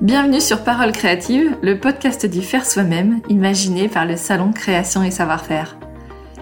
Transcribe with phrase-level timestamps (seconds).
[0.00, 5.12] Bienvenue sur Parole créative, le podcast du faire soi-même, imaginé par le Salon Création et
[5.12, 5.76] Savoir-faire.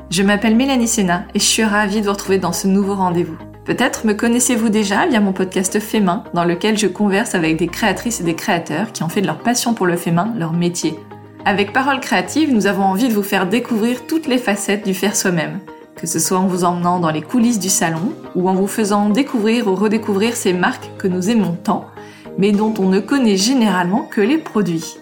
[0.08, 3.36] Je m'appelle Mélanie Sena et je suis ravie de vous retrouver dans ce nouveau rendez-vous.
[3.66, 7.68] Peut-être me connaissez-vous déjà via mon podcast Fait main, dans lequel je converse avec des
[7.68, 10.54] créatrices et des créateurs qui ont fait de leur passion pour le fait main leur
[10.54, 10.98] métier.
[11.44, 15.14] Avec Parole créative, nous avons envie de vous faire découvrir toutes les facettes du faire
[15.14, 15.60] soi-même,
[15.96, 19.10] que ce soit en vous emmenant dans les coulisses du salon ou en vous faisant
[19.10, 21.91] découvrir ou redécouvrir ces marques que nous aimons tant
[22.38, 24.96] mais dont on ne connaît généralement que les produits.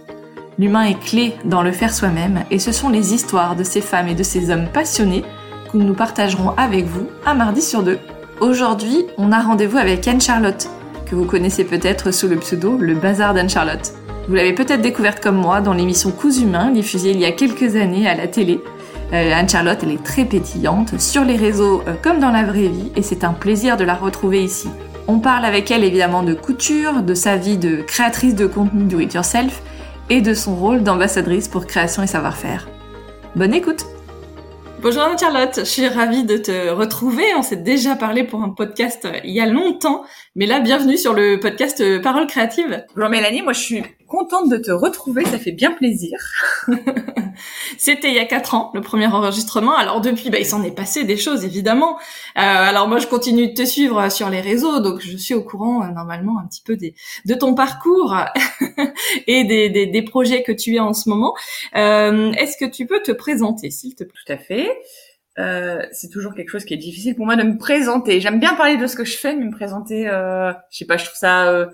[0.58, 4.08] L'humain est clé dans le faire soi-même et ce sont les histoires de ces femmes
[4.08, 5.24] et de ces hommes passionnés
[5.72, 7.98] que nous partagerons avec vous un mardi sur deux.
[8.40, 10.68] Aujourd'hui, on a rendez-vous avec Anne-Charlotte,
[11.06, 13.92] que vous connaissez peut-être sous le pseudo Le Bazar d'Anne-Charlotte.
[14.28, 17.76] Vous l'avez peut-être découverte comme moi dans l'émission Coups Humains, diffusée il y a quelques
[17.76, 18.60] années à la télé.
[19.12, 22.92] Euh, Anne-Charlotte, elle est très pétillante, sur les réseaux euh, comme dans la vraie vie,
[22.96, 24.68] et c'est un plaisir de la retrouver ici.
[25.12, 29.00] On parle avec elle évidemment de couture, de sa vie de créatrice de contenu do
[29.00, 29.60] it yourself
[30.08, 32.68] et de son rôle d'ambassadrice pour création et savoir-faire.
[33.34, 33.86] Bonne écoute
[34.80, 37.24] Bonjour Anne-Charlotte, je suis ravie de te retrouver.
[37.36, 40.04] On s'est déjà parlé pour un podcast il y a longtemps,
[40.36, 42.84] mais là, bienvenue sur le podcast Parole créative.
[42.94, 46.20] Bonjour Mélanie, moi je suis contente de te retrouver, ça fait bien plaisir.
[47.78, 49.76] C'était il y a quatre ans, le premier enregistrement.
[49.76, 51.98] Alors depuis, bah, il s'en est passé des choses, évidemment.
[51.98, 55.42] Euh, alors moi, je continue de te suivre sur les réseaux, donc je suis au
[55.42, 56.94] courant, euh, normalement, un petit peu des,
[57.24, 58.16] de ton parcours
[59.26, 61.34] et des, des, des, projets que tu es en ce moment.
[61.76, 64.20] Euh, Est-ce que tu peux te présenter, s'il te plaît?
[64.26, 64.68] Tout à fait.
[65.38, 68.20] Euh, c'est toujours quelque chose qui est difficile pour moi de me présenter.
[68.20, 70.96] J'aime bien parler de ce que je fais, mais me présenter, euh, je sais pas,
[70.96, 71.66] je trouve ça euh,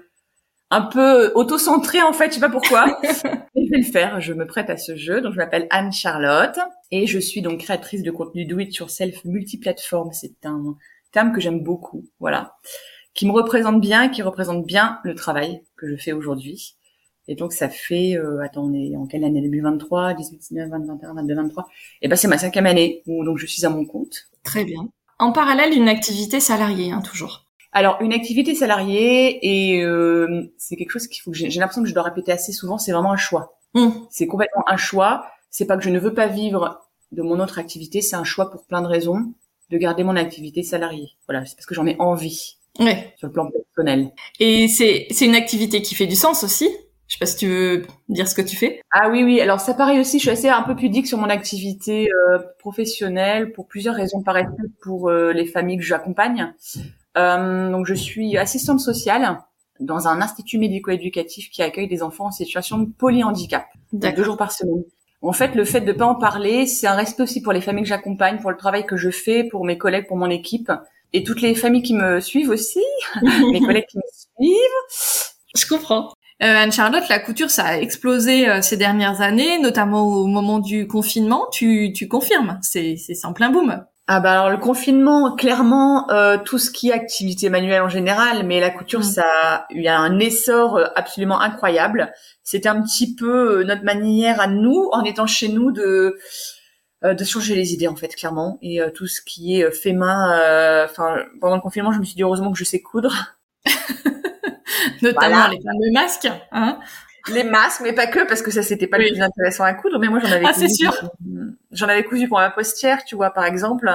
[0.70, 2.98] un peu auto-centré en fait, je sais pas pourquoi.
[3.03, 5.20] je vais le faire, je me prête à ce jeu.
[5.20, 6.59] Donc je m'appelle Anne Charlotte
[6.91, 10.12] et je suis donc créatrice de contenu do it yourself multiplateforme.
[10.12, 10.77] C'est un
[11.12, 12.56] terme que j'aime beaucoup, voilà,
[13.14, 16.77] qui me représente bien, qui représente bien le travail que je fais aujourd'hui.
[17.28, 19.41] Et donc ça fait, euh, attends, on est en quelle année?
[19.41, 21.69] 2023, 18, 19, 20, 21, 22, 23.
[22.03, 24.28] Et ben c'est ma cinquième année où donc je suis à mon compte.
[24.44, 24.88] Très bien.
[25.19, 27.46] En parallèle, une activité salariée, hein, toujours.
[27.76, 31.88] Alors, une activité salariée, et euh, c'est quelque chose qu'il faut que j'ai l'impression que
[31.91, 33.59] je dois répéter assez souvent, c'est vraiment un choix.
[33.75, 33.91] Mmh.
[34.09, 35.26] C'est complètement un choix.
[35.50, 36.81] C'est pas que je ne veux pas vivre
[37.12, 39.34] de mon autre activité, c'est un choix pour plein de raisons
[39.69, 41.10] de garder mon activité salariée.
[41.28, 42.56] Voilà, c'est parce que j'en ai envie.
[42.78, 43.12] Ouais.
[43.19, 44.10] Sur le plan personnel.
[44.41, 46.70] Et c'est c'est une activité qui fait du sens aussi.
[47.09, 48.81] Je sais pas si tu veux dire ce que tu fais.
[48.91, 49.38] Ah oui, oui.
[49.42, 53.53] Alors ça pareil aussi, je suis assez un peu pudique sur mon activité euh, professionnelle
[53.53, 54.22] pour plusieurs raisons.
[54.22, 56.54] Par exemple, pour euh, les familles que j'accompagne.
[57.16, 59.38] Euh, donc je suis assistante sociale
[59.81, 64.53] dans un institut médico-éducatif qui accueille des enfants en situation de polyhandicap, deux jours par
[64.53, 64.84] semaine.
[65.22, 67.84] En fait, le fait de pas en parler, c'est un respect aussi pour les familles
[67.84, 70.71] que j'accompagne, pour le travail que je fais, pour mes collègues, pour mon équipe,
[71.12, 72.82] et toutes les familles qui me suivent aussi,
[73.22, 75.31] mes collègues qui me suivent.
[75.54, 76.12] Je comprends.
[76.43, 80.87] Euh, Anne-Charlotte, la couture, ça a explosé euh, ces dernières années, notamment au moment du
[80.87, 81.47] confinement.
[81.50, 83.84] Tu, tu confirmes, c'est en plein boom.
[84.09, 88.47] Ah bah alors le confinement, clairement, euh, tout ce qui est activité manuelle en général,
[88.47, 89.03] mais la couture, mm.
[89.03, 92.12] ça a eu un essor euh, absolument incroyable.
[92.45, 96.19] C'était un petit peu euh, notre manière à nous, en étant chez nous, de
[97.05, 98.59] de changer les idées en fait, clairement.
[98.62, 102.22] Et tout ce qui est fait main, enfin pendant le confinement, je me suis dit
[102.22, 103.37] heureusement que je sais coudre.
[105.03, 106.28] Notamment les fameux masques.
[106.50, 106.81] Hein
[107.28, 109.98] les masques, mais pas que, parce que ça c'était pas le plus intéressant à coudre.
[109.98, 110.44] Mais moi j'en avais.
[110.47, 110.92] Ah, c'est sûr.
[111.72, 113.91] J'en avais cousu pour ma postière, tu vois, par exemple.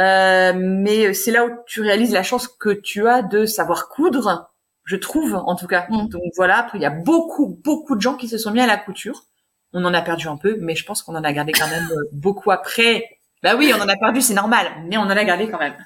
[0.00, 4.50] Euh, mais c'est là où tu réalises la chance que tu as de savoir coudre,
[4.84, 5.86] je trouve, en tout cas.
[5.90, 6.08] Mm.
[6.08, 6.58] Donc voilà.
[6.58, 9.24] Après, il y a beaucoup, beaucoup de gens qui se sont mis à la couture.
[9.72, 11.88] On en a perdu un peu, mais je pense qu'on en a gardé quand même
[11.90, 13.04] euh, beaucoup après.
[13.42, 15.76] Bah oui, on en a perdu, c'est normal, mais on en a gardé quand même.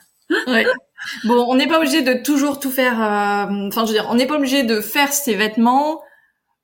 [0.46, 0.64] Ouais.
[1.24, 3.00] Bon, on n'est pas obligé de toujours tout faire.
[3.00, 6.00] Euh, enfin, je veux dire, on n'est pas obligé de faire ses vêtements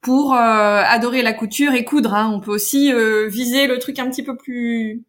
[0.01, 2.15] pour euh, adorer la couture et coudre.
[2.15, 2.31] Hein.
[2.33, 5.05] On peut aussi euh, viser le truc un petit peu plus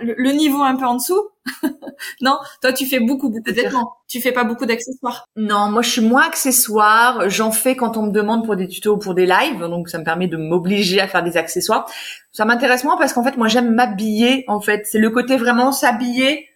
[0.00, 1.28] le, niveau un peu en dessous.
[2.20, 3.96] non, toi tu fais beaucoup beaucoup de vêtements.
[4.08, 5.24] Tu fais pas beaucoup d'accessoires.
[5.36, 7.28] Non, moi je suis moins accessoire.
[7.28, 9.98] J'en fais quand on me demande pour des tutos ou pour des lives, donc ça
[9.98, 11.90] me permet de m'obliger à faire des accessoires.
[12.32, 14.44] Ça m'intéresse moins parce qu'en fait moi j'aime m'habiller.
[14.48, 16.46] En fait, c'est le côté vraiment s'habiller.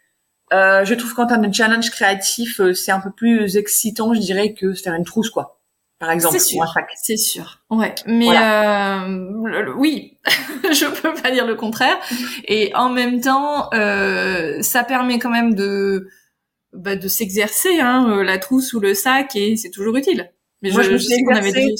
[0.52, 4.20] Euh, je trouve qu'en termes de challenge créatif, euh, c'est un peu plus excitant, je
[4.20, 5.58] dirais, que faire une trousse, quoi
[6.04, 6.38] par exemple.
[6.38, 6.74] C'est sûr.
[7.02, 7.60] C'est sûr.
[7.70, 7.94] Ouais.
[8.06, 10.18] Mais euh, oui,
[10.64, 11.96] je peux pas dire le contraire.
[12.46, 16.08] Et en même temps, euh, ça permet quand même de
[16.74, 20.30] bah, de s'exercer, hein, euh, la trousse ou le sac, et c'est toujours utile.
[20.60, 21.74] Mais moi, je, me suis exercée.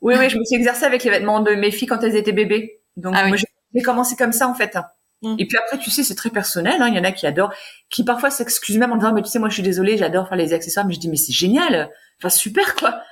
[0.00, 2.32] Oui, oui, je me suis exercée avec les vêtements de mes filles quand elles étaient
[2.32, 2.80] bébés.
[2.96, 4.76] Donc ah moi, j'ai commencé comme ça en fait.
[5.22, 5.36] Mmh.
[5.38, 6.80] Et puis après, tu sais, c'est très personnel.
[6.80, 6.88] Hein.
[6.88, 7.52] Il y en a qui adorent,
[7.90, 10.36] qui parfois s'excusent même en disant, mais tu sais, moi, je suis désolée, j'adore faire
[10.36, 10.84] les accessoires.
[10.84, 11.90] Mais je dis, mais c'est génial.
[12.18, 13.02] Enfin, super, quoi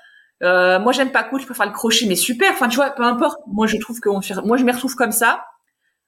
[0.42, 2.52] Euh, moi, j'aime pas coudre, je préfère le crochet, mais super.
[2.52, 3.40] Enfin, tu vois, peu importe.
[3.46, 5.44] Moi, je trouve que moi, je me retrouve comme ça.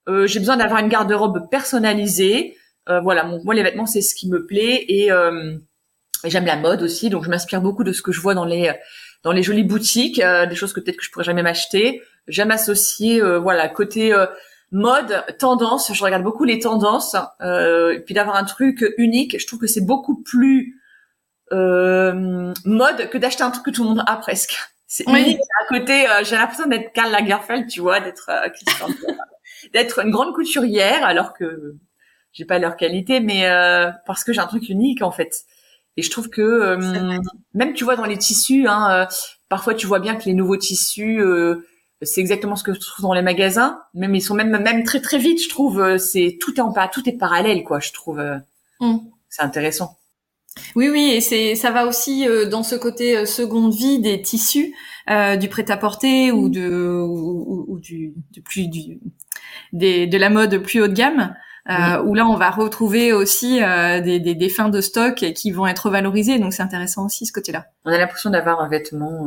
[0.09, 2.57] Euh, j'ai besoin d'avoir une garde-robe personnalisée.
[2.89, 5.57] Euh, voilà, moi, les vêtements, c'est ce qui me plaît et, euh,
[6.25, 7.11] et j'aime la mode aussi.
[7.11, 8.73] Donc, je m'inspire beaucoup de ce que je vois dans les
[9.25, 12.03] dans les jolies boutiques, euh, des choses que peut-être que je pourrais jamais m'acheter.
[12.29, 14.15] J'aime associer, voilà, côté
[14.71, 15.93] mode, tendance.
[15.93, 17.17] Je regarde beaucoup les tendances.
[17.41, 20.79] et puis d'avoir un truc unique, je trouve que c'est beaucoup plus
[21.53, 24.59] euh, mode que d'acheter un truc que tout le monde a presque.
[24.91, 25.39] C'est oui.
[25.61, 28.49] à côté, euh, j'ai l'impression d'être Karl Lagerfeld, tu vois, d'être euh,
[29.75, 31.77] d'être une grande couturière, alors que
[32.33, 35.45] j'ai pas leur qualité, mais euh, parce que j'ai un truc unique en fait.
[35.99, 36.77] Et je trouve que
[37.55, 39.09] même tu vois dans les tissus, hein,
[39.49, 41.21] parfois tu vois bien que les nouveaux tissus,
[42.03, 43.83] c'est exactement ce que je trouve dans les magasins.
[43.95, 45.99] Même ils sont même même très très vite, je trouve.
[45.99, 47.81] C'est tout est en tout est parallèle, quoi.
[47.81, 48.23] Je trouve.
[48.79, 48.99] Mm.
[49.29, 49.99] C'est intéressant.
[50.75, 54.23] Oui, oui, et c'est ça va aussi euh, dans ce côté euh, seconde vie des
[54.23, 54.75] tissus,
[55.11, 58.15] euh, du prêt-à-porter ou de ou, du,
[58.45, 59.01] plus du
[59.73, 61.35] des, de la mode plus haut de gamme.
[61.69, 65.91] où là on va retrouver aussi des, des, des, fins de stock qui vont être
[65.91, 67.67] valorisées, donc c'est intéressant aussi ce côté-là.
[67.85, 69.27] On a l'impression d'avoir un vêtement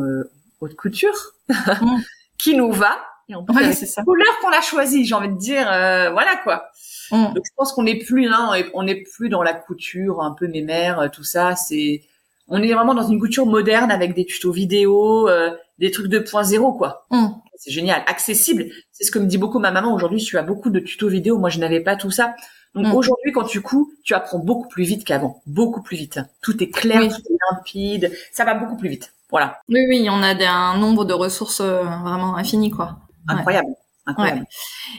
[0.60, 2.02] haute couture mm.
[2.38, 2.98] qui nous va,
[3.32, 4.04] et en plus c'est ça.
[4.04, 6.72] couleur qu'on a choisi, j'ai envie de dire, voilà quoi.
[7.12, 7.34] Mm.
[7.34, 10.48] Donc je pense qu'on n'est plus là, on n'est plus dans la couture un peu
[10.48, 11.56] mémère, euh, tout ça.
[11.56, 12.04] C'est,
[12.48, 16.78] on est vraiment dans une couture moderne avec des tutos vidéo, euh, des trucs 2.0
[16.78, 17.06] quoi.
[17.12, 17.28] Mm.
[17.58, 18.66] C'est génial, accessible.
[18.92, 19.94] C'est ce que me dit beaucoup ma maman.
[19.94, 21.38] Aujourd'hui, tu as beaucoup de tutos vidéo.
[21.38, 22.34] Moi, je n'avais pas tout ça.
[22.74, 22.96] Donc mm.
[22.96, 26.20] aujourd'hui, quand tu couds, tu apprends beaucoup plus vite qu'avant, beaucoup plus vite.
[26.42, 29.14] Tout est clair, tout est limpide, ça va beaucoup plus vite.
[29.30, 29.60] Voilà.
[29.70, 32.98] Oui, oui, on a un nombre de ressources euh, vraiment infini, quoi.
[33.28, 33.70] Incroyable.
[34.18, 34.42] Ouais.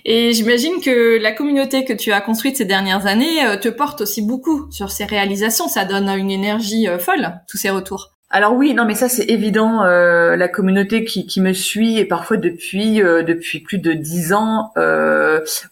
[0.05, 4.03] Et j'imagine que la communauté que tu as construite ces dernières années euh, te porte
[4.03, 5.69] aussi beaucoup sur ces réalisations.
[5.69, 8.11] Ça donne une énergie euh, folle, tous ces retours.
[8.31, 9.83] Alors oui, non, mais ça c'est évident.
[9.83, 14.73] Euh, la communauté qui, qui, me suit et parfois depuis depuis plus de dix ans,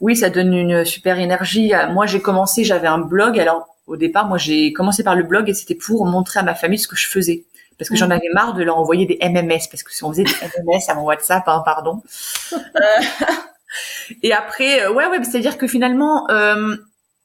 [0.01, 1.73] oui, ça donne une super énergie.
[1.91, 3.39] Moi, j'ai commencé, j'avais un blog.
[3.39, 6.55] Alors au départ, moi, j'ai commencé par le blog et c'était pour montrer à ma
[6.55, 7.45] famille ce que je faisais
[7.81, 8.13] parce que j'en mm.
[8.13, 10.95] avais marre de leur envoyer des MMS parce que si on faisait des MMS à
[10.95, 12.03] mon WhatsApp, hein, pardon.
[12.53, 12.59] Euh,
[14.23, 16.77] et après, euh, ouais, ouais, c'est-à-dire que finalement, euh,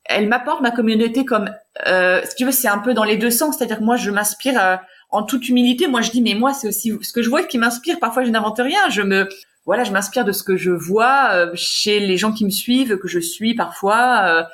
[0.05, 1.49] elle m'apporte ma communauté comme,
[1.87, 3.57] euh, si tu veux, c'est un peu dans les deux sens.
[3.57, 4.77] C'est-à-dire que moi, je m'inspire euh,
[5.09, 5.87] en toute humilité.
[5.87, 7.99] Moi, je dis, mais moi, c'est aussi ce que je vois qui m'inspire.
[7.99, 8.79] Parfois, je n'invente rien.
[8.89, 9.27] Je me,
[9.65, 13.09] voilà, je m'inspire de ce que je vois chez les gens qui me suivent, que
[13.09, 14.47] je suis parfois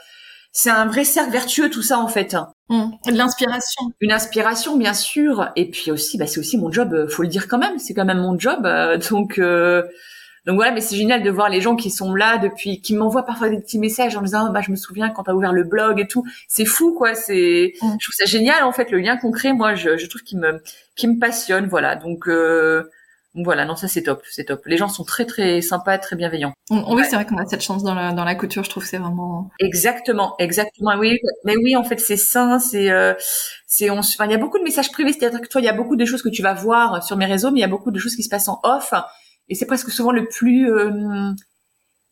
[0.51, 2.36] c'est un vrai cercle vertueux tout ça en fait.
[2.69, 2.92] Mmh.
[3.07, 3.92] De l'inspiration.
[4.00, 7.27] Une inspiration bien sûr, et puis aussi, bah, c'est aussi mon job, euh, faut le
[7.27, 9.83] dire quand même, c'est quand même mon job, euh, donc euh,
[10.45, 13.25] donc voilà, mais c'est génial de voir les gens qui sont là depuis, qui m'envoient
[13.25, 15.63] parfois des petits messages en me disant, bah je me souviens quand t'as ouvert le
[15.63, 17.88] blog et tout, c'est fou quoi, c'est, mmh.
[18.00, 20.62] je trouve ça génial en fait le lien concret, moi je, je trouve qu'il me,
[20.95, 22.27] qui me passionne, voilà, donc
[23.33, 24.65] donc voilà, non, ça c'est top, c'est top.
[24.65, 26.51] Les gens sont très très sympas, très bienveillants.
[26.69, 28.97] Oui, c'est vrai qu'on a cette chance dans la, dans la couture, je trouve, c'est
[28.97, 29.49] vraiment.
[29.59, 30.91] Exactement, exactement.
[30.99, 33.13] Oui, mais oui, en fait, c'est sain, c'est, euh,
[33.67, 35.69] c'est, on, enfin, il y a beaucoup de messages privés, c'est-à-dire que toi, il y
[35.69, 37.69] a beaucoup de choses que tu vas voir sur mes réseaux, mais il y a
[37.69, 38.93] beaucoup de choses qui se passent en off,
[39.47, 41.31] et c'est presque souvent le plus, euh,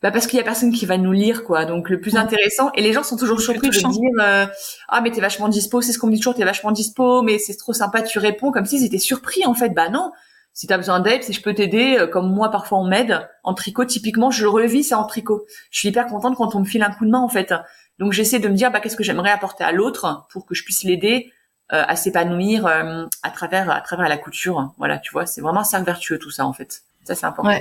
[0.02, 1.66] bah parce qu'il y a personne qui va nous lire quoi.
[1.66, 2.72] Donc le plus intéressant.
[2.76, 4.46] Et les gens sont toujours surpris de dire euh,
[4.88, 7.38] ah mais t'es vachement dispo c'est ce qu'on me dit toujours t'es vachement dispo mais
[7.38, 9.70] c'est trop sympa tu réponds comme s'ils étaient surpris en fait.
[9.70, 10.12] Bah non
[10.60, 13.26] si tu as besoin d'aide, si je peux t'aider, euh, comme moi parfois on m'aide
[13.46, 15.46] en tricot, typiquement je le revis ça en tricot.
[15.72, 17.54] Je suis hyper contente quand on me file un coup de main en fait.
[17.98, 20.66] Donc j'essaie de me dire bah qu'est-ce que j'aimerais apporter à l'autre pour que je
[20.66, 21.32] puisse l'aider
[21.72, 24.74] euh, à s'épanouir euh, à travers à travers la couture.
[24.78, 26.82] Voilà, tu vois, c'est vraiment un cercle vertueux tout ça en fait.
[27.06, 27.52] Ça c'est important.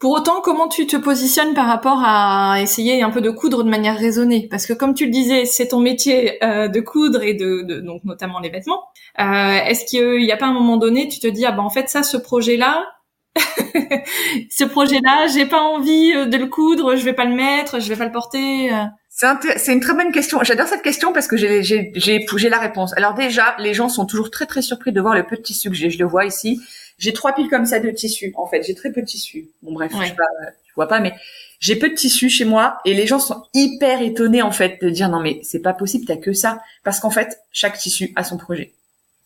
[0.00, 3.68] Pour autant, comment tu te positionnes par rapport à essayer un peu de coudre de
[3.68, 4.48] manière raisonnée?
[4.50, 7.80] Parce que comme tu le disais, c'est ton métier euh, de coudre et de, de,
[7.80, 8.82] donc notamment les vêtements.
[9.20, 11.68] Euh, Est-ce qu'il n'y a pas un moment donné, tu te dis ah ben en
[11.68, 12.82] fait ça, ce projet-là,
[14.50, 17.88] ce projet-là, j'ai pas envie euh, de le coudre, je vais pas le mettre, je
[17.90, 18.72] vais pas le porter.
[18.72, 18.84] Euh.
[19.10, 20.38] C'est une très bonne question.
[20.42, 22.94] J'adore cette question parce que j'ai la réponse.
[22.96, 25.90] Alors déjà, les gens sont toujours très très surpris de voir le que j'ai.
[25.90, 26.58] Je le vois ici.
[27.00, 28.32] J'ai trois piles comme ça de tissu.
[28.36, 29.48] En fait, j'ai très peu de tissu.
[29.62, 30.26] Bon bref, je sais pas,
[30.64, 31.14] tu vois pas, mais
[31.58, 34.88] j'ai peu de tissu chez moi et les gens sont hyper étonnés en fait de
[34.88, 38.24] dire non mais c'est pas possible, t'as que ça parce qu'en fait chaque tissu a
[38.24, 38.72] son projet.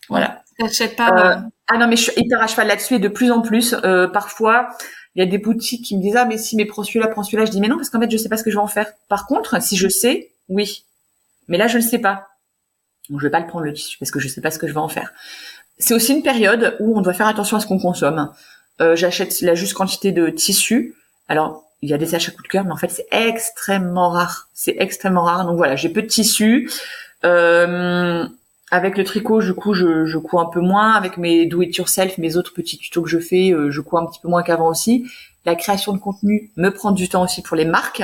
[0.08, 0.42] Voilà.
[0.58, 1.10] T'achètes pas.
[1.10, 1.36] Euh,
[1.68, 4.08] ah non mais je suis hyper à cheval là-dessus et de plus en plus euh,
[4.08, 4.68] parfois
[5.14, 7.22] il y a des boutiques qui me disent ah mais si mais prends celui-là prends
[7.22, 8.62] celui-là je dis mais non parce qu'en fait je sais pas ce que je vais
[8.62, 8.92] en faire.
[9.08, 10.84] Par contre si je sais oui
[11.48, 12.28] mais là je ne sais pas
[13.10, 14.66] donc je vais pas le prendre le tissu parce que je sais pas ce que
[14.66, 15.12] je vais en faire
[15.78, 18.30] c'est aussi une période où on doit faire attention à ce qu'on consomme.
[18.80, 20.94] Euh, J'achète la juste quantité de tissu.
[21.28, 24.48] Alors, il y a des achats coup de cœur, mais en fait, c'est extrêmement rare.
[24.54, 25.44] C'est extrêmement rare.
[25.46, 26.70] Donc voilà, j'ai peu de tissu.
[27.24, 28.26] Euh,
[28.70, 30.92] Avec le tricot, du coup, je, je couds un peu moins.
[30.94, 33.98] Avec mes do it yourself, mes autres petits tutos que je fais, euh, je couds
[33.98, 35.06] un petit peu moins qu'avant aussi.
[35.44, 38.02] La création de contenu me prend du temps aussi pour les marques.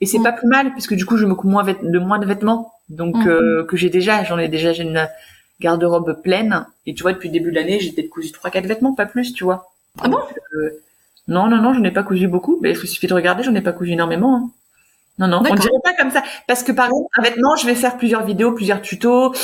[0.00, 0.22] Et c'est Mm.
[0.22, 2.72] pas plus mal, puisque du coup, je me couds moins de moins de vêtements.
[2.88, 3.28] Donc, Mm.
[3.28, 5.08] euh, que j'ai déjà, j'en ai déjà, j'ai une
[5.60, 6.66] garde-robe pleine.
[6.86, 9.06] Et tu vois, depuis le début de l'année, j'ai peut-être cousu trois, quatre vêtements, pas
[9.06, 9.70] plus, tu vois.
[10.00, 10.18] Ah bon
[10.54, 10.70] euh,
[11.26, 12.58] Non, non, non, j'en ai pas cousu beaucoup.
[12.62, 14.36] Mais il suffit de regarder, j'en ai pas cousu énormément.
[14.36, 14.50] hein.
[15.18, 16.22] Non, non, on dirait pas comme ça.
[16.46, 19.34] Parce que par exemple, un vêtement, je vais faire plusieurs vidéos, plusieurs tutos.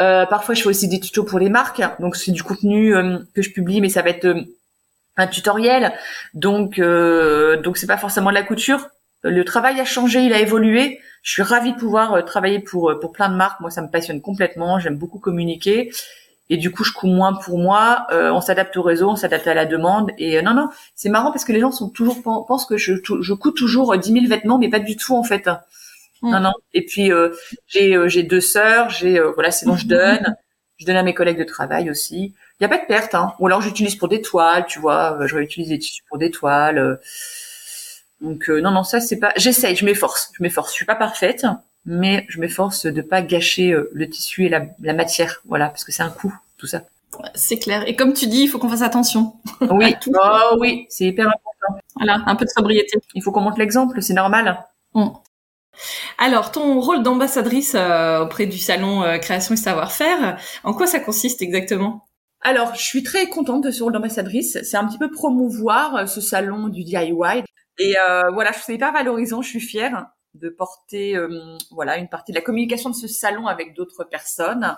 [0.00, 1.82] Euh, parfois, je fais aussi des tutos pour les marques.
[2.00, 4.40] Donc, c'est du contenu euh, que je publie, mais ça va être euh,
[5.18, 5.92] un tutoriel.
[6.32, 8.88] Donc, euh, donc c'est pas forcément de la couture.
[9.22, 11.00] Le travail a changé, il a évolué.
[11.22, 13.60] Je suis ravie de pouvoir euh, travailler pour euh, pour plein de marques.
[13.60, 14.78] Moi, ça me passionne complètement.
[14.78, 15.90] J'aime beaucoup communiquer.
[16.50, 18.06] Et du coup, je couds moins pour moi.
[18.10, 20.12] Euh, on s'adapte au réseau, on s'adapte à la demande.
[20.18, 22.94] Et euh, non, non, c'est marrant parce que les gens sont toujours pensent que je,
[23.20, 25.46] je couds toujours euh, 10 000 vêtements, mais pas du tout en fait.
[26.22, 26.30] Mm.
[26.30, 26.52] Non, non.
[26.72, 27.30] Et puis euh,
[27.66, 28.90] j'ai j'ai deux sœurs.
[28.90, 30.36] J'ai voilà, c'est bon, je donne.
[30.78, 32.34] Je donne à mes collègues de travail aussi.
[32.60, 33.34] Il y a pas de perte, hein.
[33.40, 35.18] Ou alors j'utilise pour des toiles, tu vois.
[35.26, 36.98] Je vais utiliser des tissus pour des toiles.
[38.20, 39.32] Donc euh, non, non, ça c'est pas.
[39.36, 40.70] J'essaye, je m'efforce, je m'efforce.
[40.70, 41.46] Je suis pas parfaite,
[41.84, 45.84] mais je m'efforce de pas gâcher euh, le tissu et la, la matière, voilà, parce
[45.84, 46.82] que c'est un coût, tout ça.
[47.34, 47.84] C'est clair.
[47.86, 49.34] Et comme tu dis, il faut qu'on fasse attention.
[49.70, 50.12] Oui, tout.
[50.14, 51.82] oh oui, c'est hyper important.
[51.96, 52.98] Voilà, un peu de sobriété.
[53.14, 54.64] Il faut qu'on montre l'exemple, c'est normal.
[56.18, 61.00] Alors, ton rôle d'ambassadrice euh, auprès du salon euh, création et savoir-faire, en quoi ça
[61.00, 62.04] consiste exactement?
[62.42, 64.58] Alors, je suis très contente de ce rôle d'ambassadrice.
[64.62, 67.44] C'est un petit peu promouvoir euh, ce salon du DIY.
[67.78, 69.42] Et euh, voilà, je trouve hyper valorisant.
[69.42, 73.46] Je suis fière de porter euh, voilà une partie de la communication de ce salon
[73.46, 74.76] avec d'autres personnes.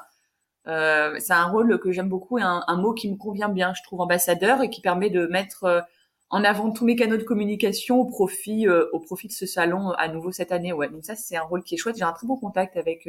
[0.67, 3.73] Euh, c'est un rôle que j'aime beaucoup et un, un mot qui me convient bien,
[3.75, 5.81] je trouve, ambassadeur, et qui permet de mettre euh,
[6.29, 9.91] en avant tous mes canaux de communication au profit euh, au profit de ce salon
[9.91, 10.73] euh, à nouveau cette année.
[10.73, 11.97] Ouais, donc ça c'est un rôle qui est chouette.
[11.97, 13.09] J'ai un très bon contact avec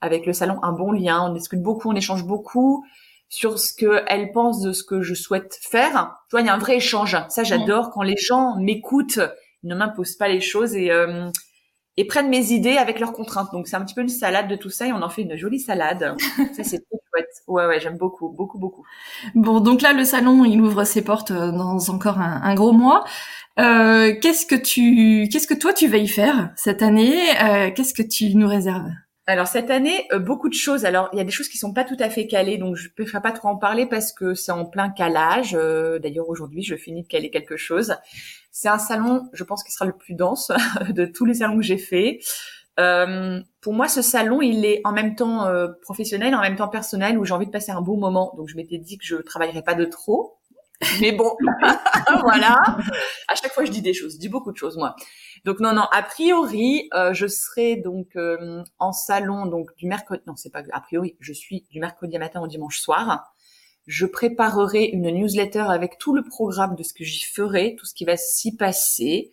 [0.00, 1.22] avec le salon, un bon lien.
[1.30, 2.84] On discute beaucoup, on échange beaucoup
[3.28, 6.16] sur ce qu'elle pense de ce que je souhaite faire.
[6.28, 7.16] Tu vois, il y a un vrai échange.
[7.28, 9.18] Ça, j'adore quand les gens m'écoutent,
[9.62, 11.28] ils ne m'imposent pas les choses et euh,
[11.96, 13.48] et prennent mes idées avec leurs contraintes.
[13.52, 15.36] Donc c'est un petit peu une salade de tout ça et on en fait une
[15.36, 16.16] jolie salade.
[16.56, 17.28] ça c'est trop chouette.
[17.46, 18.84] Ouais ouais, j'aime beaucoup, beaucoup, beaucoup.
[19.34, 22.72] Bon, donc là, le salon, il ouvre ses portes euh, dans encore un, un gros
[22.72, 23.04] mois.
[23.60, 27.16] Euh, qu'est-ce que tu, qu'est-ce que toi tu vas y faire cette année?
[27.42, 28.90] Euh, Qu'est-ce que tu nous réserves?
[29.26, 30.84] Alors cette année, euh, beaucoup de choses.
[30.84, 32.88] Alors il y a des choses qui sont pas tout à fait calées, donc je
[32.90, 35.56] préfère pas trop en parler parce que c'est en plein calage.
[35.58, 37.96] Euh, D'ailleurs aujourd'hui, je finis de caler quelque chose.
[38.50, 40.52] C'est un salon, je pense, qui sera le plus dense
[40.90, 42.20] de tous les salons que j'ai fait.
[42.80, 46.68] Euh, pour moi, ce salon, il est en même temps euh, professionnel, en même temps
[46.68, 48.34] personnel, où j'ai envie de passer un bon moment.
[48.36, 50.38] Donc je m'étais dit que je travaillerais pas de trop.
[51.00, 51.32] Mais bon,
[52.22, 52.56] voilà.
[53.28, 54.96] À chaque fois, je dis des choses, je dis beaucoup de choses, moi.
[55.44, 55.84] Donc non, non.
[55.92, 60.22] A priori, euh, je serai donc euh, en salon donc du mercredi.
[60.26, 61.16] Non, c'est pas a priori.
[61.20, 63.34] Je suis du mercredi matin au dimanche soir.
[63.86, 67.94] Je préparerai une newsletter avec tout le programme de ce que j'y ferai, tout ce
[67.94, 69.30] qui va s'y passer.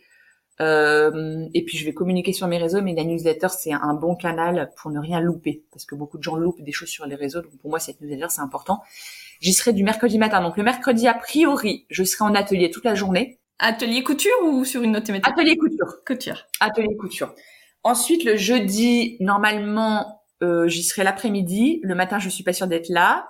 [0.59, 4.15] Euh, et puis je vais communiquer sur mes réseaux, mais la newsletter c'est un bon
[4.15, 7.15] canal pour ne rien louper, parce que beaucoup de gens loupent des choses sur les
[7.15, 7.41] réseaux.
[7.41, 8.83] Donc pour moi cette newsletter c'est important.
[9.41, 10.41] J'y serai du mercredi matin.
[10.41, 13.39] Donc le mercredi a priori, je serai en atelier toute la journée.
[13.57, 15.27] Atelier couture ou sur une autre thématique?
[15.27, 16.03] Atelier couture.
[16.05, 16.45] Couture.
[16.59, 17.33] Atelier couture.
[17.83, 21.79] Ensuite, le jeudi, normalement, euh, j'y serai l'après-midi.
[21.83, 23.27] Le matin, je suis pas sûre d'être là.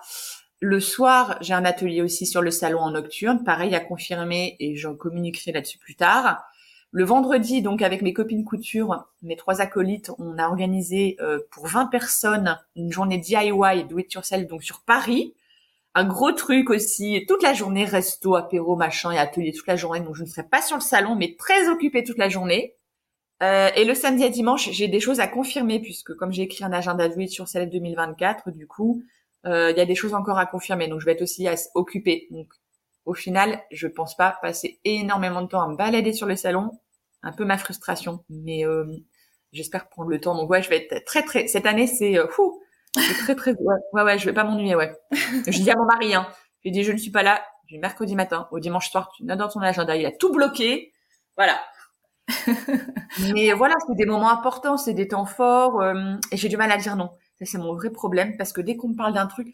[0.60, 3.44] Le soir, j'ai un atelier aussi sur le salon en nocturne.
[3.46, 6.44] Pareil, à confirmer et j'en communiquerai là-dessus plus tard.
[6.91, 11.68] Le vendredi, donc avec mes copines couture, mes trois acolytes, on a organisé euh, pour
[11.68, 15.34] 20 personnes une journée DIY, do it yourself, donc sur Paris.
[15.93, 20.00] Un gros truc aussi, toute la journée, resto, apéro, machin et atelier toute la journée.
[20.00, 22.75] Donc je ne serai pas sur le salon, mais très occupée toute la journée.
[23.43, 26.63] Euh, et le samedi à dimanche, j'ai des choses à confirmer puisque comme j'ai écrit
[26.63, 29.03] un agenda de sur Célèbre 2024, du coup,
[29.45, 30.88] euh, il y a des choses encore à confirmer.
[30.88, 32.27] Donc je vais être aussi occupée.
[32.31, 32.53] Donc
[33.05, 36.71] au final, je pense pas passer énormément de temps à me balader sur le salon.
[37.24, 38.86] Un peu ma frustration, mais euh,
[39.51, 40.36] j'espère prendre le temps.
[40.36, 41.48] Donc ouais, je vais être très très.
[41.48, 42.61] Cette année, c'est fou.
[42.93, 43.53] Très très.
[43.53, 44.75] Ouais, ouais, ouais, je vais pas m'ennuyer.
[44.75, 44.93] Ouais.
[45.12, 46.27] je dis à mon mari, hein.
[46.65, 49.12] Je dis je ne suis pas là du mercredi matin au dimanche soir.
[49.15, 50.93] Tu notes dans ton agenda, il a tout bloqué.
[51.38, 51.60] Voilà.
[53.33, 56.71] Mais voilà, c'est des moments importants, c'est des temps forts, euh, et j'ai du mal
[56.71, 57.12] à dire non.
[57.39, 59.48] Ça, c'est mon vrai problème, parce que dès qu'on me parle d'un truc,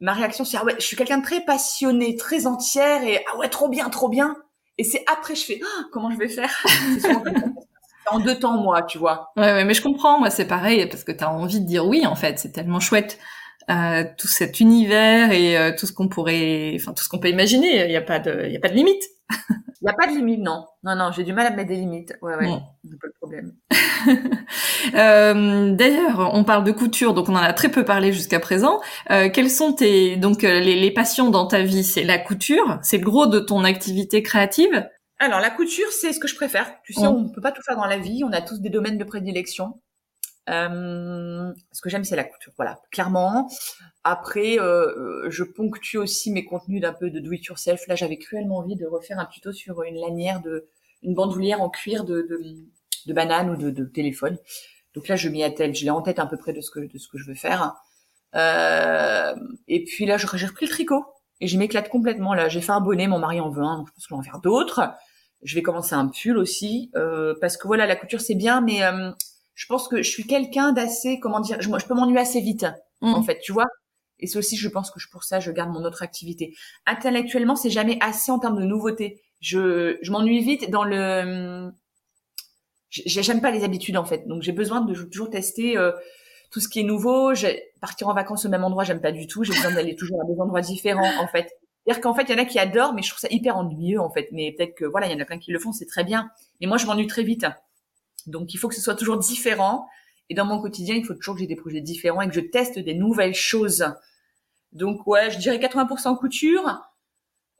[0.00, 3.38] ma réaction, c'est ah ouais, je suis quelqu'un de très passionné, très entière, et ah
[3.38, 4.36] ouais, trop bien, trop bien.
[4.78, 6.64] Et c'est après, je fais ah, comment je vais faire?
[8.10, 9.32] En deux temps, moi, tu vois.
[9.36, 10.18] Ouais, ouais, mais je comprends.
[10.18, 12.06] Moi, c'est pareil parce que t'as envie de dire oui.
[12.06, 13.18] En fait, c'est tellement chouette.
[13.70, 17.28] Euh, tout cet univers et euh, tout ce qu'on pourrait, enfin tout ce qu'on peut
[17.28, 17.84] imaginer.
[17.84, 19.02] Il n'y a pas de, il y a pas de limite.
[19.80, 20.64] Il n'y a pas de limite, non.
[20.84, 22.14] Non, non, j'ai du mal à mettre des limites.
[22.22, 22.52] Ouais, ouais,
[22.88, 23.52] c'est pas le problème.
[24.94, 28.80] euh, D'ailleurs, on parle de couture, donc on en a très peu parlé jusqu'à présent.
[29.10, 31.82] Euh, quelles sont tes donc les, les passions dans ta vie?
[31.82, 34.86] C'est la couture, c'est le gros de ton activité créative?
[35.22, 36.82] Alors la couture, c'est ce que je préfère.
[36.82, 38.24] Tu sais, on peut pas tout faire dans la vie.
[38.24, 39.80] On a tous des domaines de prédilection.
[40.50, 42.52] Euh, ce que j'aime, c'est la couture.
[42.56, 43.48] Voilà, clairement.
[44.02, 47.86] Après, euh, je ponctue aussi mes contenus d'un peu de do it yourself.
[47.86, 50.66] Là, j'avais cruellement envie de refaire un tuto sur une lanière de,
[51.04, 52.42] une bandoulière en cuir de, de,
[53.06, 54.36] de banane ou de, de, téléphone.
[54.94, 55.72] Donc là, je m'y attelle.
[55.72, 57.36] Je l'ai en tête à peu près de ce que, de ce que je veux
[57.36, 57.76] faire.
[58.34, 59.36] Euh,
[59.68, 61.04] et puis là, j'ai repris le tricot
[61.40, 62.34] et je m'éclate complètement.
[62.34, 64.20] Là, j'ai fait un bonnet, mon mari en veut un, donc je pense qu'on va
[64.20, 64.80] en faire d'autres.
[65.42, 68.82] Je vais commencer un pull aussi euh, parce que voilà, la couture c'est bien, mais
[68.84, 69.10] euh,
[69.54, 72.66] je pense que je suis quelqu'un d'assez, comment dire, je, je peux m'ennuyer assez vite,
[73.00, 73.14] mmh.
[73.14, 73.66] en fait, tu vois.
[74.20, 76.54] Et c'est aussi, je pense que pour ça, je garde mon autre activité.
[76.86, 79.20] Intellectuellement, c'est jamais assez en termes de nouveautés.
[79.40, 81.72] Je, je m'ennuie vite dans le.
[82.88, 85.92] J'aime pas les habitudes en fait, donc j'ai besoin de toujours tester euh,
[86.50, 87.32] tout ce qui est nouveau.
[87.80, 89.42] Partir en vacances au même endroit, j'aime pas du tout.
[89.44, 91.50] J'ai besoin d'aller toujours à des endroits différents en fait.
[91.84, 94.00] C'est-à-dire qu'en fait, il y en a qui adorent, mais je trouve ça hyper ennuyeux
[94.00, 94.28] en fait.
[94.32, 96.30] Mais peut-être que voilà, il y en a plein qui le font, c'est très bien.
[96.60, 97.46] Mais moi, je m'ennuie très vite.
[98.26, 99.88] Donc il faut que ce soit toujours différent.
[100.30, 102.40] Et dans mon quotidien, il faut toujours que j'ai des projets différents et que je
[102.40, 103.84] teste des nouvelles choses.
[104.72, 106.80] Donc ouais, je dirais 80% couture,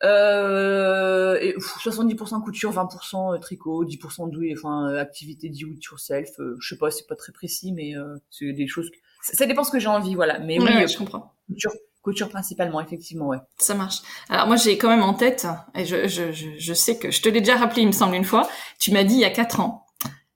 [0.04, 6.40] euh, et 70% couture, 20% tricot, 10% douille, enfin euh, activité do it yourself.
[6.40, 8.90] Euh, je sais pas, c'est pas très précis, mais euh, c'est des choses.
[8.90, 8.96] Que...
[9.22, 10.40] Ça, dépend ce que j'ai envie, voilà.
[10.40, 11.34] Mais oui, je comprends.
[11.46, 13.38] Couture, couture principalement, effectivement, ouais.
[13.58, 13.98] Ça marche.
[14.28, 17.22] Alors moi, j'ai quand même en tête, et je, je, je, je sais que je
[17.22, 18.48] te l'ai déjà rappelé, il me semble une fois.
[18.78, 19.86] Tu m'as dit il y a quatre ans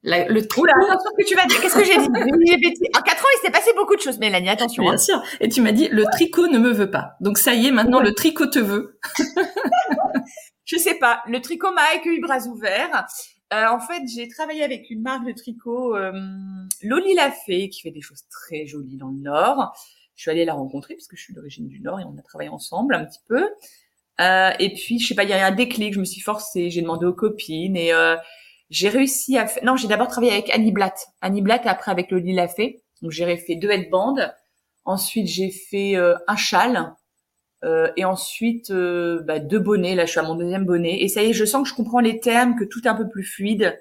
[0.06, 0.62] le tricot.
[0.62, 1.60] Oula, attention que tu vas dire.
[1.60, 2.88] Qu'est-ce que j'ai dit?
[2.96, 4.48] En quatre ans, il s'est passé beaucoup de choses, Mélanie.
[4.48, 4.82] Attention.
[4.84, 4.98] Bien hein.
[4.98, 5.22] sûr.
[5.40, 7.16] Et tu m'as dit, le tricot ne me veut pas.
[7.20, 8.98] Donc ça y est, maintenant le tricot te veut.
[10.64, 11.22] je sais pas.
[11.26, 13.06] Le tricot m'a accueilli bras ouverts.
[13.52, 16.12] Euh, en fait, j'ai travaillé avec une marque de tricot, euh,
[16.82, 19.72] Loli Lafay, qui fait des choses très jolies dans le Nord.
[20.16, 22.50] Je suis allée la rencontrer puisque je suis d'origine du Nord et on a travaillé
[22.50, 23.48] ensemble un petit peu.
[24.20, 25.94] Euh, et puis, je sais pas, il y a eu un déclic.
[25.94, 26.70] Je me suis forcée.
[26.70, 28.16] J'ai demandé aux copines et euh,
[28.70, 29.62] j'ai réussi à faire...
[29.62, 31.08] Non, j'ai d'abord travaillé avec Annie Blatt.
[31.20, 32.82] Annie Blatt après avec Loli Lafay.
[33.02, 34.16] Donc j'ai fait deux headbands.
[34.86, 36.94] Ensuite, j'ai fait euh, un châle.
[37.64, 39.94] Euh, et ensuite, euh, bah, deux bonnets.
[39.94, 41.02] Là, je suis à mon deuxième bonnet.
[41.02, 42.94] Et ça y est, je sens que je comprends les termes, que tout est un
[42.94, 43.78] peu plus fluide.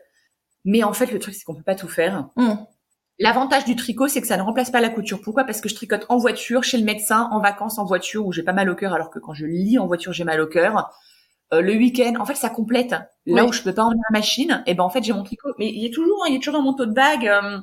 [0.66, 2.28] Mais en fait, le truc, c'est qu'on peut pas tout faire.
[2.36, 2.56] Mmh.
[3.18, 5.22] L'avantage du tricot, c'est que ça ne remplace pas la couture.
[5.22, 5.46] Pourquoi?
[5.46, 8.44] Parce que je tricote en voiture, chez le médecin, en vacances, en voiture, où j'ai
[8.44, 10.92] pas mal au cœur, alors que quand je lis en voiture, j'ai mal au cœur.
[11.54, 12.94] Euh, le week-end, en fait, ça complète.
[13.26, 15.24] Là où je peux pas emmener ma machine, et eh ben en fait, j'ai mon
[15.24, 15.50] tricot.
[15.60, 17.60] Mais il y a toujours, il y a toujours dans mon tote bag euh,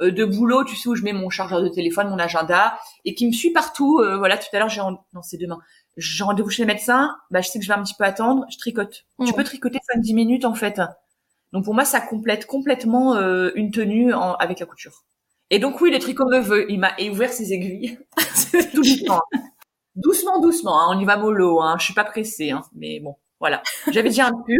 [0.00, 3.14] euh, de boulot, tu sais où je mets mon chargeur de téléphone, mon agenda, et
[3.14, 4.00] qui me suit partout.
[4.18, 5.58] voilà, tout à l'heure, j'ai non, c'est demain.
[5.96, 7.16] J'ai rendez-vous chez le médecin.
[7.30, 8.44] Bah, je sais que je vais un petit peu attendre.
[8.50, 9.06] Je tricote.
[9.26, 10.80] Tu peux tricoter 5-10 minutes en fait.
[11.54, 13.16] Donc pour moi, ça complète complètement
[13.54, 15.04] une tenue avec la couture.
[15.50, 16.70] Et donc oui, le tricot me veut.
[16.70, 17.98] Il m'a ouvert ses aiguilles
[18.74, 18.82] tout.
[19.94, 23.14] Doucement, doucement, hein, on y va mollo, hein, je suis pas pressée, hein, mais bon,
[23.38, 23.62] voilà.
[23.92, 24.58] J'avais déjà un pull,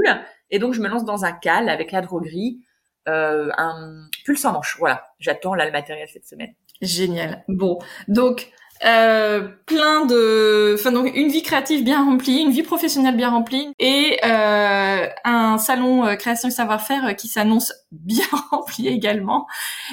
[0.50, 2.60] et donc je me lance dans un cal avec la droguerie,
[3.08, 5.04] euh, un pull sans manche, voilà.
[5.18, 6.54] J'attends là le matériel cette semaine.
[6.80, 7.44] Génial.
[7.48, 8.52] Bon, donc
[8.84, 13.72] euh, plein de, enfin donc une vie créative bien remplie, une vie professionnelle bien remplie
[13.78, 19.46] et euh, un salon euh, création et savoir-faire qui s'annonce bien rempli également.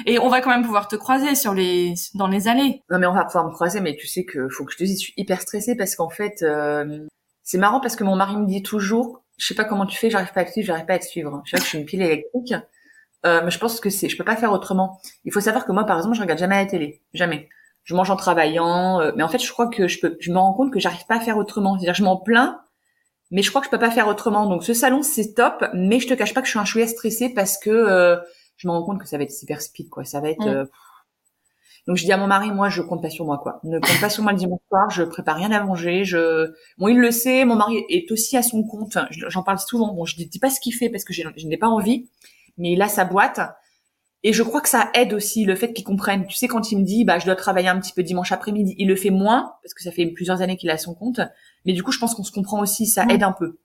[0.06, 2.82] Et on va quand même pouvoir te croiser sur les dans les allées.
[2.90, 4.84] Non mais on va pouvoir me croiser, mais tu sais que faut que je te
[4.84, 7.06] dise, je suis hyper stressée parce qu'en fait euh,
[7.42, 10.10] c'est marrant parce que mon mari me dit toujours, je sais pas comment tu fais,
[10.10, 11.42] j'arrive pas à te suivre, j'arrive pas à te suivre.
[11.44, 12.54] Je sais que je suis une pile électrique.
[13.24, 15.00] Euh, mais je pense que c'est, je peux pas faire autrement.
[15.24, 17.48] Il faut savoir que moi, par exemple, je regarde jamais la télé, jamais
[17.84, 19.00] je mange en travaillant.
[19.00, 21.06] Euh, mais en fait, je crois que je peux, je me rends compte que j'arrive
[21.06, 21.76] pas à faire autrement.
[21.78, 22.60] C'est-à-dire, je m'en plains,
[23.30, 24.46] mais je crois que je peux pas faire autrement.
[24.46, 26.86] Donc, ce salon, c'est top, mais je te cache pas que je suis un chouïa
[26.86, 28.16] stressée parce que euh,
[28.56, 30.04] je me rends compte que ça va être super speed, quoi.
[30.04, 30.46] Ça va être.
[30.46, 30.64] Euh,
[31.88, 33.58] donc, je dis à mon mari, moi, je compte pas sur moi, quoi.
[33.64, 34.88] Ne compte pas sur moi le dimanche soir.
[34.90, 36.04] Je prépare rien à manger.
[36.04, 37.44] Je, bon, il le sait.
[37.44, 38.96] Mon mari est aussi à son compte.
[39.10, 39.92] J'en parle souvent.
[39.92, 42.08] Bon, je dis pas ce qu'il fait parce que je n'ai pas envie,
[42.56, 43.40] mais il a sa boîte.
[44.24, 46.26] Et je crois que ça aide aussi le fait qu'il comprenne.
[46.26, 48.74] Tu sais, quand il me dit, bah, je dois travailler un petit peu dimanche après-midi,
[48.78, 51.20] il le fait moins parce que ça fait plusieurs années qu'il a son compte.
[51.64, 53.58] Mais du coup, je pense qu'on se comprend aussi, ça aide un peu.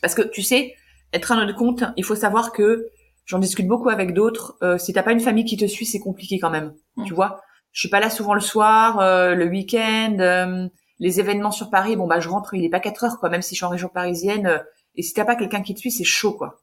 [0.00, 0.74] Parce que tu sais,
[1.12, 2.88] être à notre compte, il faut savoir que
[3.24, 4.56] j'en discute beaucoup avec d'autres.
[4.62, 6.74] Euh, si t'as pas une famille qui te suit, c'est compliqué quand même.
[7.04, 7.40] Tu vois,
[7.74, 10.68] je suis pas là souvent le soir, euh, le week-end, euh,
[11.00, 11.96] les événements sur Paris.
[11.96, 13.28] Bon bah, je rentre, il est pas 4 heures quoi.
[13.28, 14.46] Même si je suis en région parisienne.
[14.46, 14.58] Euh,
[14.94, 16.60] et si t'as pas quelqu'un qui te suit, c'est chaud quoi.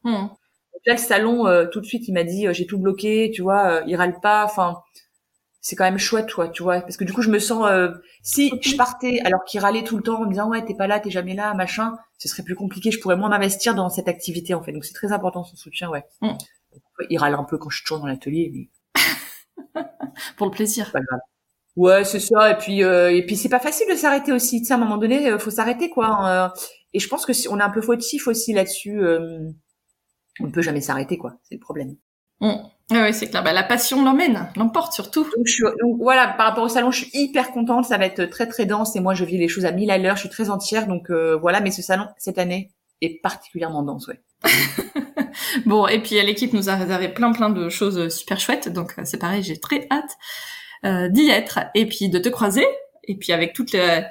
[0.85, 3.41] Là, le salon, euh, tout de suite, il m'a dit, euh, j'ai tout bloqué, tu
[3.41, 4.43] vois, euh, il râle pas.
[4.45, 4.81] Enfin,
[5.61, 7.89] c'est quand même chouette, toi, tu vois, parce que du coup, je me sens, euh,
[8.23, 10.87] si je partais alors qu'il râlait tout le temps en me disant ouais, t'es pas
[10.87, 12.89] là, t'es jamais là, machin, ce serait plus compliqué.
[12.89, 14.71] Je pourrais moins m'investir dans cette activité en fait.
[14.71, 16.03] Donc c'est très important son soutien, ouais.
[16.21, 16.31] Mm.
[17.09, 19.81] Il râle un peu quand je tourne dans l'atelier, mais
[20.37, 20.91] pour le plaisir.
[20.91, 21.19] Pas grave.
[21.75, 22.51] Ouais, c'est ça.
[22.51, 24.61] Et puis, euh, et puis c'est pas facile de s'arrêter aussi.
[24.61, 26.07] Tu sais, à un moment donné, euh, faut s'arrêter, quoi.
[26.07, 26.53] Hein,
[26.93, 28.99] et je pense que si on est un peu fautif aussi là-dessus.
[30.39, 31.35] On ne peut jamais s'arrêter, quoi.
[31.43, 31.95] C'est le problème.
[32.39, 32.53] Mm.
[32.91, 33.43] Oui, c'est clair.
[33.43, 35.23] Bah, la passion l'emmène, l'emporte surtout.
[35.23, 37.85] Donc, je suis, donc voilà, par rapport au salon, je suis hyper contente.
[37.85, 39.97] Ça va être très très dense et moi je vis les choses à mille à
[39.97, 40.15] l'heure.
[40.15, 41.61] Je suis très entière, donc euh, voilà.
[41.61, 44.21] Mais ce salon cette année est particulièrement dense, ouais.
[45.65, 49.03] bon, et puis l'équipe nous a réservé plein plein de choses super chouettes, donc euh,
[49.05, 50.17] c'est pareil, j'ai très hâte
[50.85, 52.65] euh, d'y être et puis de te croiser
[53.03, 54.03] et puis avec toutes les,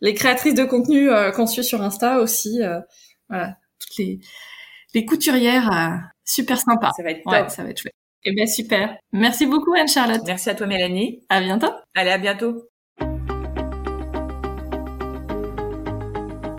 [0.00, 2.60] les créatrices de contenu euh, qu'on suit sur Insta aussi,
[3.28, 4.20] voilà, toutes les
[4.94, 6.92] les couturières super sympas.
[6.96, 7.50] Ça va être top.
[7.50, 7.94] ça va être chouette.
[8.24, 8.96] Eh bien, super.
[9.12, 10.22] Merci beaucoup, Anne-Charlotte.
[10.26, 11.20] Merci à toi, Mélanie.
[11.28, 11.70] À bientôt.
[11.94, 12.64] Allez, à bientôt.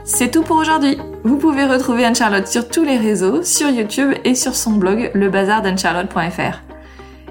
[0.05, 0.97] C'est tout pour aujourd'hui.
[1.23, 6.61] Vous pouvez retrouver Anne-Charlotte sur tous les réseaux, sur YouTube et sur son blog lebazardanne-charlotte.fr.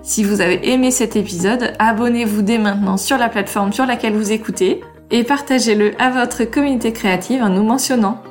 [0.03, 4.31] Si vous avez aimé cet épisode, abonnez-vous dès maintenant sur la plateforme sur laquelle vous
[4.31, 4.81] écoutez
[5.11, 8.23] et partagez-le à votre communauté créative en nous mentionnant.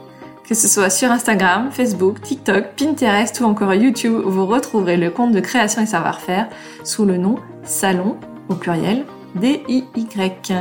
[0.48, 5.34] Que ce soit sur Instagram, Facebook, TikTok, Pinterest ou encore YouTube, vous retrouverez le compte
[5.34, 6.48] de création et savoir-faire
[6.86, 8.16] sous le nom Salon
[8.48, 9.06] au pluriel
[9.36, 10.54] D-I-Y.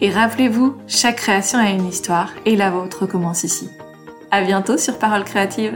[0.00, 3.68] Et rappelez-vous, chaque création a une histoire et la vôtre commence ici.
[4.30, 5.74] À bientôt sur Parole Créative.